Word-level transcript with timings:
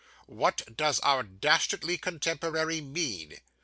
What 0.25 0.63
does 0.75 0.99
our 1.01 1.21
dastardly 1.21 1.99
contemporary 1.99 2.81
mean? 2.81 3.37